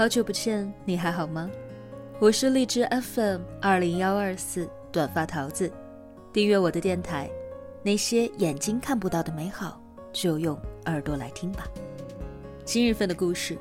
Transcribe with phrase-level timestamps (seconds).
[0.00, 1.50] 好久不见，你还好吗？
[2.20, 5.70] 我是荔枝 FM 二零幺二四短发桃子，
[6.32, 7.30] 订阅我的电台。
[7.82, 9.78] 那些眼睛看不到的美好，
[10.10, 11.68] 就用耳朵来听吧。
[12.64, 13.58] 今日份的故事：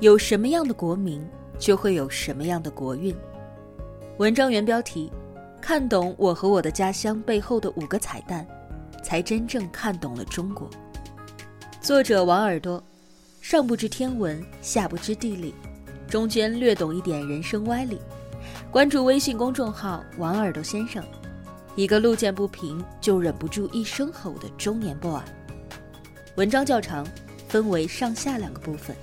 [0.00, 1.22] 有什么样的国民，
[1.58, 3.14] 就会有什么样的国运。
[4.16, 5.12] 文章原标题：
[5.60, 8.46] 看懂我和我的家乡背后的五个彩蛋，
[9.02, 10.70] 才真正看懂了中国。
[11.82, 12.82] 作者王耳朵，
[13.48, 15.54] 上不知天文，下不知地理，
[16.08, 18.00] 中间略懂一点人生歪理。
[18.72, 21.00] 关注微信公众号“王耳朵先生”。
[21.76, 25.20] 一个路见不平就忍不住一声吼的中年 boy。
[26.34, 27.06] 文章较长，
[27.46, 28.96] 分为上下两个部分。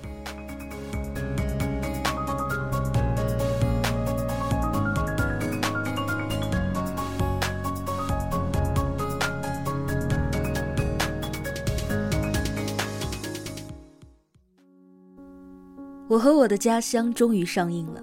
[16.14, 18.00] 我和我的家乡终于上映了，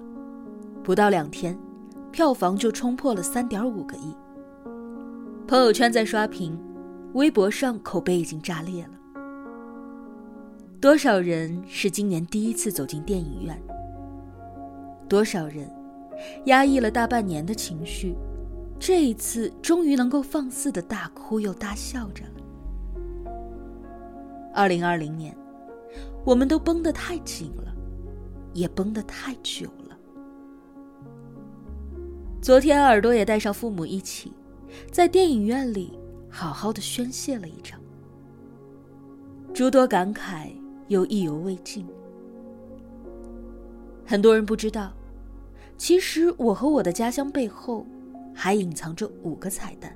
[0.83, 1.57] 不到两天，
[2.11, 4.13] 票房就冲破了三点五个亿。
[5.47, 6.59] 朋友圈在刷屏，
[7.13, 8.89] 微博上口碑已经炸裂了。
[10.81, 13.57] 多少人是今年第一次走进电影院？
[15.07, 15.71] 多少人
[16.47, 18.13] 压抑了大半年的情绪，
[18.77, 23.31] 这一次终于能够放肆的大哭又大笑着了。
[24.53, 25.33] 二零二零年，
[26.25, 27.73] 我们都绷得太紧了，
[28.53, 29.97] 也绷得太久了。
[32.41, 34.33] 昨天耳朵也带上父母一起。
[34.89, 35.99] 在电影院里，
[36.29, 37.77] 好好的宣泄了一场，
[39.53, 40.49] 诸多感慨
[40.87, 41.85] 又意犹未尽。
[44.05, 44.93] 很多人不知道，
[45.77, 47.85] 其实我和我的家乡背后，
[48.33, 49.93] 还隐藏着五个彩蛋。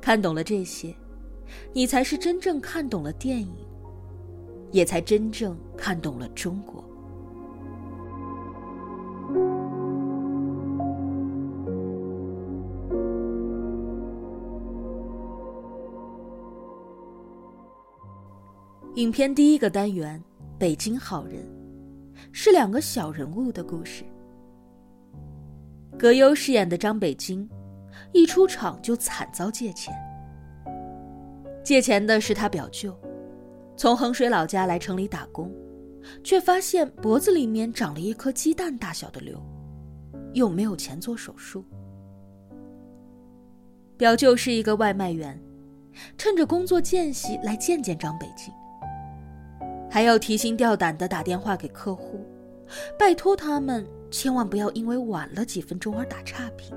[0.00, 0.96] 看懂了这些，
[1.74, 3.54] 你才是真正看懂了电影，
[4.70, 6.84] 也才真正看懂了中国。
[18.94, 20.18] 影片第一个单元
[20.58, 21.42] 《北京好人》，
[22.32, 24.02] 是两个小人物的故事。
[25.98, 27.46] 葛优饰演的张北京，
[28.12, 29.94] 一出场就惨遭借钱。
[31.62, 32.98] 借钱的是他表舅，
[33.76, 35.52] 从衡水老家来城里打工，
[36.24, 39.38] 却发现脖子里面长了一颗鸡蛋大小的瘤，
[40.32, 41.62] 又没有钱做手术。
[43.98, 45.38] 表舅是一个外卖员，
[46.16, 48.52] 趁着工作间隙来见见张北京。
[49.90, 52.20] 还要提心吊胆的打电话给客户，
[52.98, 56.76] 拜托他们千万不要因为晚了几分钟而打差评。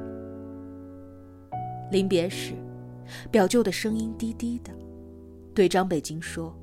[1.91, 2.53] 临别时，
[3.31, 4.71] 表舅的声音低低的，
[5.53, 6.55] 对张北京说：“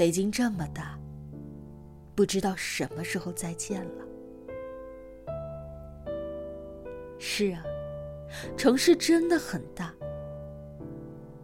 [0.00, 0.98] 北京这么大，
[2.14, 4.04] 不知道什么时候再见了。”
[7.20, 7.62] 是啊，
[8.56, 9.92] 城市真的很大，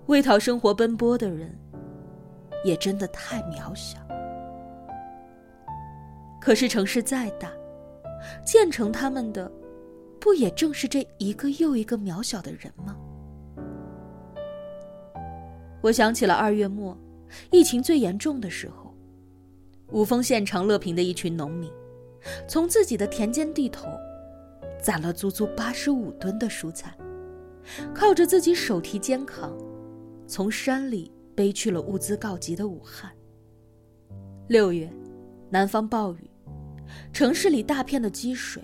[0.07, 1.55] 为讨生活奔波的人。
[2.65, 3.99] 也真的太渺小。
[6.41, 7.53] 可是城市再大，
[8.43, 9.53] 建成他们的，
[10.19, 12.97] 不也正是这一个又一个渺小的人吗？
[15.83, 16.97] 我想起了二月末，
[17.51, 18.95] 疫情最严重的时候，
[19.91, 21.71] 五峰县长乐平的一群农民，
[22.49, 23.89] 从自己的田间地头，
[24.81, 26.97] 攒了足足八十五吨的蔬菜，
[27.95, 29.57] 靠着自己手提肩扛，
[30.27, 31.13] 从山里。
[31.37, 33.13] 背去了物资告急的武汉。
[34.49, 34.91] 六月，
[35.51, 36.31] 南方暴雨，
[37.13, 38.63] 城市里大片的积水，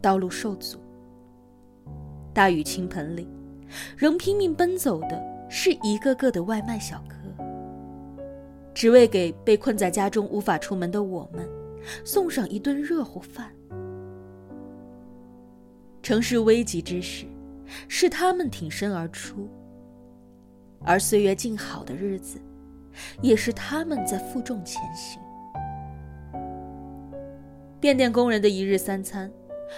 [0.00, 0.80] 道路受阻。
[2.34, 3.28] 大雨倾盆里，
[3.96, 7.41] 仍拼命奔走的是一个个的外卖小哥，
[8.74, 11.48] 只为给被困在家中无法出门的我们
[12.04, 13.52] 送上一顿热乎饭。
[16.02, 17.26] 城市危急之时，
[17.86, 19.48] 是他们挺身而出。
[20.84, 22.40] 而岁月静好的日子，
[23.20, 25.20] 也是他们在负重前行。
[27.78, 29.30] 变电工人的一日三餐，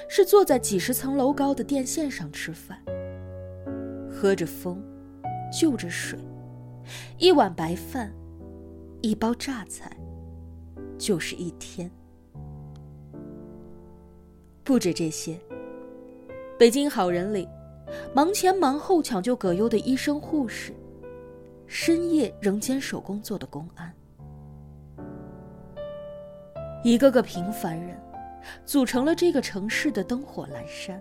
[0.08, 2.79] 是坐在几十层楼高的电线上吃饭，
[4.11, 4.82] 喝着风，
[5.52, 6.19] 就着水，
[7.19, 8.11] 一碗白饭，
[9.05, 9.95] 一包榨菜，
[10.97, 11.91] 就是一天。
[14.62, 15.39] 不止这些，
[16.59, 17.47] 北京好人里，
[18.15, 20.73] 忙前忙后抢救葛优的医生护士。
[21.67, 23.95] 深夜仍坚守工作的公安，
[26.83, 28.01] 一个个平凡人，
[28.65, 30.99] 组成了这个城市的灯火阑珊。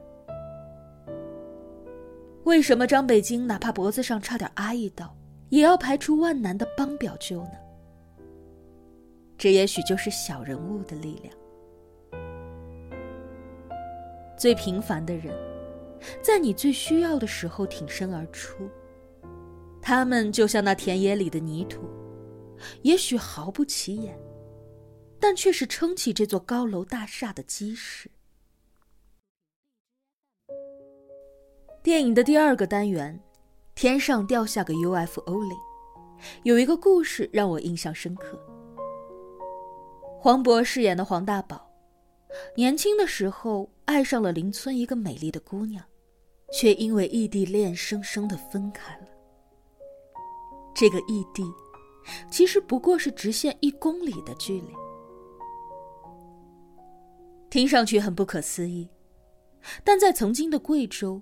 [2.44, 5.16] 为什么张北京哪怕脖子上差点挨一刀，
[5.48, 7.63] 也要排除万难的帮表舅呢？
[9.44, 11.36] 这也许就是小人物的力量。
[14.38, 15.36] 最平凡的人，
[16.22, 18.70] 在你最需要的时候挺身而出。
[19.82, 21.82] 他们就像那田野里的泥土，
[22.84, 24.18] 也许毫不起眼，
[25.20, 28.10] 但却是撑起这座高楼大厦的基石。
[31.84, 33.22] 电影的第二个单元，
[33.76, 35.56] 天上掉下个 UFO 里，
[36.44, 38.40] 有一个故事让我印象深刻。
[40.24, 41.70] 黄渤饰演的黄大宝，
[42.56, 45.84] 年轻的时候爱上了邻村一个美丽的姑娘，
[46.54, 49.08] 却因为异地恋生生的分开了。
[50.74, 51.44] 这个异地，
[52.32, 54.74] 其实不过是直线一公里的距离，
[57.50, 58.88] 听上去很不可思议，
[59.84, 61.22] 但在曾经的贵州。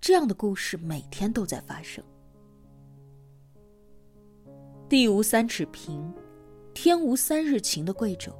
[0.00, 2.04] 这样的故事每天都在发生。
[4.88, 6.14] 地无三尺平，
[6.74, 8.32] 天无三日晴的贵州，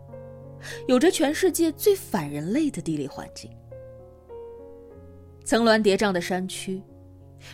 [0.87, 3.50] 有着全世界最反人类的地理环境：
[5.44, 6.82] 层峦叠嶂的山区，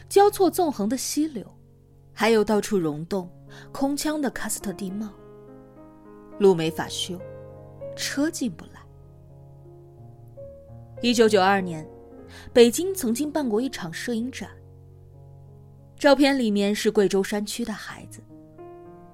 [0.09, 1.45] 交错纵横的溪流，
[2.13, 3.31] 还有到处溶洞、
[3.73, 5.13] 空腔的喀斯特地貌。
[6.39, 7.21] 路没法修，
[7.97, 8.81] 车进不来。
[11.03, 11.87] 一九九二年。
[12.53, 14.51] 北京曾经办过一场摄影展。
[15.99, 18.21] 照片里面是贵州山区的孩子，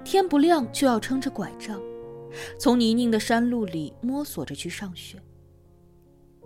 [0.04, 1.80] 天不亮就要撑着拐杖，
[2.58, 5.20] 从泥泞的山路里摸索着去上学。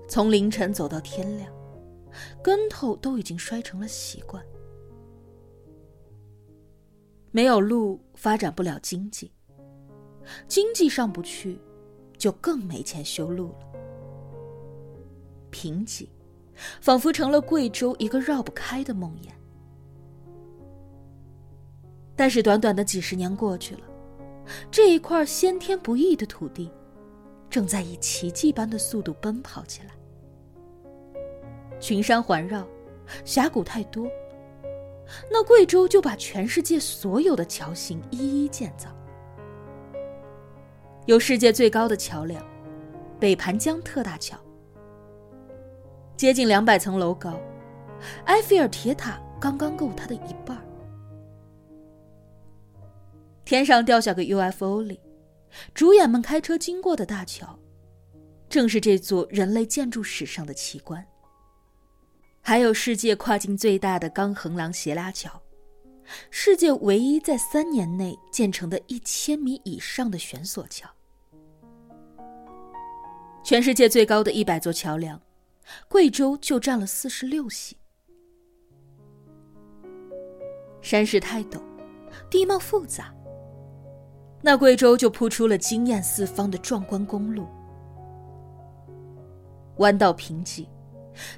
[0.08, 1.52] 从凌晨走到天亮，
[2.42, 4.42] 跟头都已经摔成了习惯。
[7.30, 9.30] 没有路，发展不了经济；
[10.46, 11.58] 经济上不去，
[12.16, 13.66] 就更没钱修路了。
[15.50, 16.08] 贫瘠。
[16.80, 19.28] 仿佛成了贵州一个绕不开的梦魇。
[22.18, 23.82] 但是短短的几十年过去了，
[24.72, 26.68] 这一块先天不易的土地，
[27.48, 29.90] 正在以奇迹般的速度奔跑起来。
[31.78, 32.66] 群山环绕，
[33.24, 34.10] 峡谷太多，
[35.30, 38.88] 那贵州就把全世界所有的桥型一一建造。
[41.06, 42.44] 有世界最高的桥梁——
[43.20, 44.36] 北盘江特大桥。
[46.16, 47.38] 接近两百层楼高，
[48.24, 50.67] 埃菲尔铁塔刚刚够它的一半。
[53.48, 55.00] 天上掉下个 UFO 里，
[55.72, 57.58] 主演们开车经过的大桥，
[58.46, 61.02] 正是这座人类建筑史上的奇观。
[62.42, 65.42] 还有世界跨境最大的钢横廊斜拉桥，
[66.28, 70.86] 世界唯一在三年内建成的一千米以上的悬索桥，
[73.42, 75.18] 全世界最高的一百座桥梁。
[75.88, 77.78] 贵州就占了四十六席，
[80.82, 81.58] 山势太陡，
[82.28, 83.14] 地貌复杂，
[84.40, 87.46] 那贵州就铺出了惊艳四方的壮观公路，
[89.76, 90.66] 弯道贫瘠，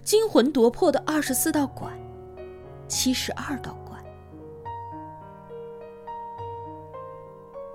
[0.03, 1.91] 惊魂夺魄的二十四道拐，
[2.89, 3.97] 七十二道拐，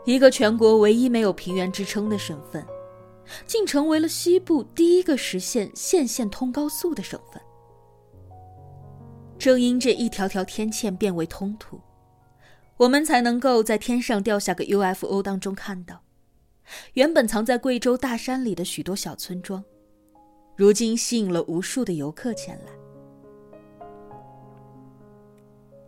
[0.06, 2.66] 一个全国唯一没有平原之称的省份。
[3.48, 7.42] 竟成为了西部第一个实现县县通高速的省份。
[9.40, 11.82] 正因这一条条天堑变为通途，
[12.78, 16.02] 我们才能够在天上掉下个 UFO 当中看到，
[16.94, 19.64] 原本藏在贵州大山里的许多小村庄，
[20.58, 22.72] 如今吸引了无数的游客前来。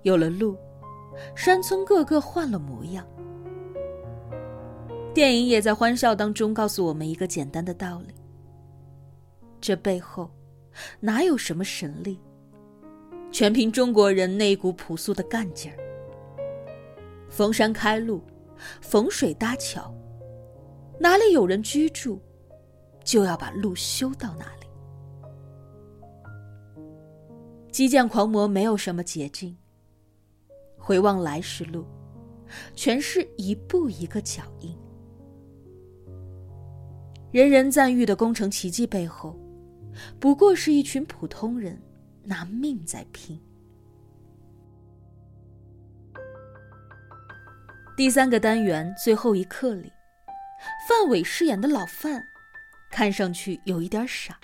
[0.04, 0.56] 有了路，
[1.36, 3.06] 山村个个换了模样。
[5.14, 8.14] 电影也在欢笑当中告诉我们一个简单的道理：
[9.60, 10.32] 这背后
[11.02, 12.18] 哪有什么神力，
[13.30, 15.87] 全凭中国人那股朴素的干劲儿。
[17.30, 18.22] 逢山开路，
[18.82, 19.94] 逢水搭桥，
[21.00, 22.20] 哪里有人居住，
[23.04, 24.68] 就要把路修到哪里。
[27.72, 29.56] 基建狂魔没有什么捷径，
[30.78, 31.86] 回望来时路，
[32.74, 34.76] 全是一步一个脚印。
[37.32, 39.38] 人人赞誉的工程奇迹背后，
[40.20, 41.80] 不过是一群普通人
[42.24, 43.40] 拿命在拼。
[47.98, 49.92] 第三个单元最后一课里，
[50.88, 52.24] 范伟饰演的老范，
[52.92, 54.38] 看上去有一点傻。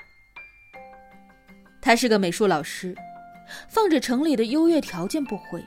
[1.80, 2.96] 他是个美术老师，
[3.70, 5.64] 放着城里的优越条件不回，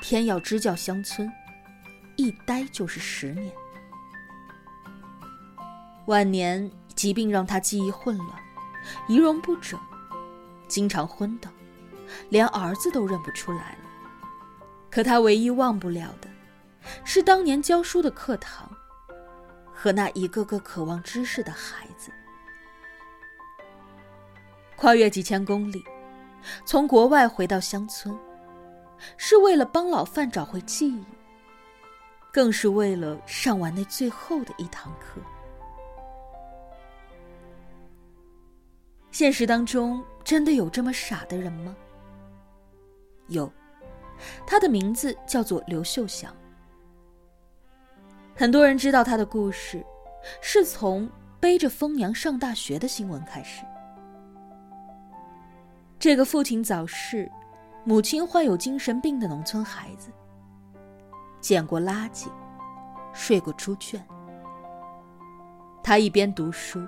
[0.00, 1.32] 偏要支教乡村，
[2.16, 3.52] 一待就是十年。
[6.06, 8.30] 晚年疾病让他记忆混乱，
[9.06, 9.78] 仪容不整，
[10.66, 11.48] 经常昏倒，
[12.30, 13.78] 连儿子都认不出来了。
[14.90, 16.28] 可他唯一忘不了的，
[17.04, 18.70] 是当年教书的课堂
[19.72, 22.10] 和那一个个渴望知识的孩子。
[24.76, 25.84] 跨越几千公里，
[26.66, 28.14] 从国外回到乡村，
[29.16, 31.04] 是为了帮老范找回记忆，
[32.32, 35.20] 更是为了上完那最后的一堂课。
[39.10, 41.74] 现实当中真的有这么傻的人吗？
[43.28, 43.50] 有，
[44.44, 46.34] 他的名字叫做刘秀祥。
[48.36, 49.84] 很多人知道他的故事，
[50.40, 51.08] 是从
[51.40, 53.64] 背着疯娘上大学的新闻开始。
[55.98, 57.30] 这个父亲早逝、
[57.84, 60.10] 母亲患有精神病的农村孩子，
[61.40, 62.26] 捡过垃圾，
[63.12, 64.04] 睡过猪圈。
[65.82, 66.86] 他一边读书。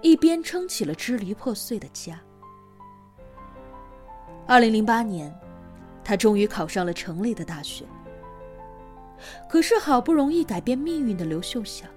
[0.00, 2.18] 一边撑起了支离破碎的家。
[4.46, 5.30] 二零零八年，
[6.02, 7.84] 他终于考上了城里的大学。
[9.48, 11.88] 可是好不容易改变命运的刘秀祥，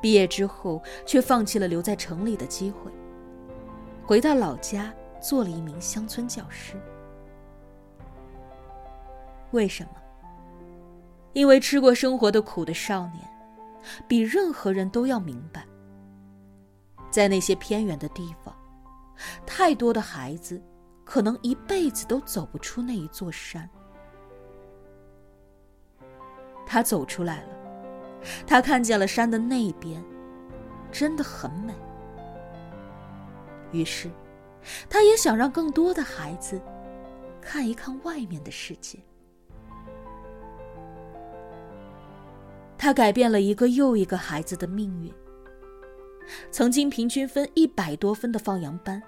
[0.00, 2.90] 毕业之后却放弃了留在城里的机会，
[4.04, 6.74] 回到老家做了一名乡村教师。
[9.50, 9.90] 为什么？
[11.32, 13.28] 因为吃过生活的苦的少年，
[14.06, 15.64] 比任何人都要明白。
[17.10, 18.54] 在那些偏远的地方，
[19.46, 20.62] 太多的孩子
[21.04, 23.68] 可能一辈子都走不出那一座山。
[26.70, 27.48] 他走出来了，
[28.46, 30.04] 他看见了山的那边，
[30.92, 31.72] 真的很美。
[33.72, 34.10] 于是，
[34.88, 36.60] 他也想让更多的孩子
[37.40, 38.98] 看一看外面的世界。
[42.76, 45.12] 他改变了一个又一个孩子的命运。
[46.50, 49.02] 曾经平均分一百多分的放羊班，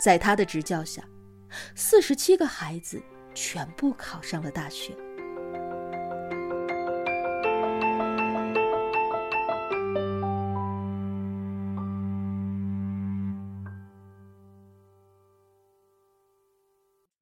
[0.00, 1.04] 在他的执教下，
[1.74, 3.02] 四十七个孩子
[3.34, 4.96] 全部考上了大学。